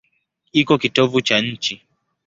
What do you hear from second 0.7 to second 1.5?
kitovu cha